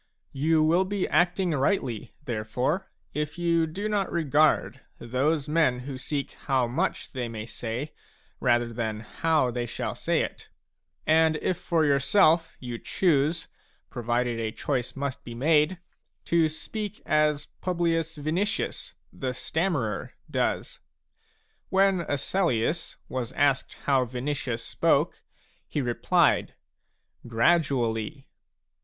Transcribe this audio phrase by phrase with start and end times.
[0.33, 6.31] You will be acting rightly, therefore, if you do not regard those men who seek
[6.31, 7.93] how much they may say,
[8.39, 10.49] rather than how they shall say it,
[11.05, 13.47] and if for yourself you choose,
[13.91, 15.77] provided a choice must be made,
[16.25, 20.79] to speak as Publius Vinicius the stammerer does.
[21.69, 25.21] When Asellius was asked how Vinicius spoke,
[25.69, 26.55] he replied:"
[27.27, 28.27] Gradually